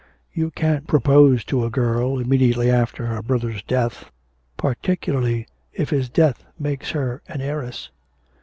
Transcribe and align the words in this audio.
You 0.33 0.49
can't 0.49 0.87
propose 0.87 1.43
to 1.43 1.63
a 1.63 1.69
girl 1.69 2.17
immediately 2.17 2.71
after 2.71 3.05
her 3.05 3.21
brother's 3.21 3.61
death, 3.61 4.09
particularly 4.57 5.45
if 5.73 5.91
his 5.91 6.09
death 6.09 6.43
makes 6.57 6.89
her 6.89 7.21
an 7.27 7.39
heiress. 7.39 7.91